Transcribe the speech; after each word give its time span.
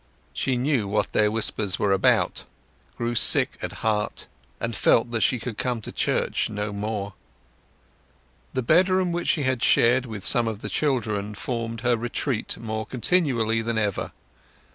She 0.33 0.57
knew 0.57 0.87
what 0.87 1.11
their 1.13 1.29
whispers 1.29 1.77
were 1.77 1.91
about, 1.91 2.45
grew 2.97 3.13
sick 3.13 3.59
at 3.61 3.71
heart, 3.85 4.27
and 4.59 4.75
felt 4.75 5.11
that 5.11 5.21
she 5.21 5.37
could 5.37 5.59
come 5.59 5.79
to 5.81 5.91
church 5.91 6.49
no 6.49 6.73
more. 6.73 7.13
The 8.55 8.63
bedroom 8.63 9.11
which 9.11 9.27
she 9.27 9.43
shared 9.59 10.07
with 10.07 10.25
some 10.25 10.47
of 10.47 10.63
the 10.63 10.69
children 10.69 11.35
formed 11.35 11.81
her 11.81 11.95
retreat 11.95 12.57
more 12.57 12.87
continually 12.87 13.61
than 13.61 13.77
ever. 13.77 14.11